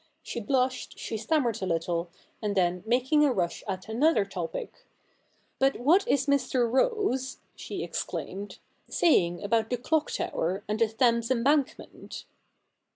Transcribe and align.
She 0.23 0.39
blushed, 0.39 0.97
she 0.97 1.15
stammered 1.15 1.61
a 1.61 1.67
little, 1.67 2.09
and 2.41 2.55
then, 2.57 2.81
making 2.87 3.23
a 3.23 3.31
rush 3.31 3.63
at 3.67 3.87
another 3.87 4.25
topic,' 4.25 4.87
But 5.59 5.79
what 5.79 6.07
is 6.07 6.25
Mr. 6.25 6.67
Rose,' 6.67 7.37
she 7.55 7.83
exclaimed, 7.83 8.57
* 8.75 8.81
saying 8.89 9.43
about 9.43 9.69
the 9.69 9.77
Clock 9.77 10.09
tower 10.09 10.63
and 10.67 10.79
the 10.79 10.87
Thames 10.87 11.29
Embank 11.29 11.77
ment 11.77 12.25